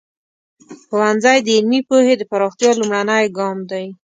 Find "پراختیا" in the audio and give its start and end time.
2.31-2.71